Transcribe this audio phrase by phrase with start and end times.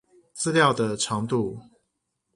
[0.35, 1.59] 資料的長度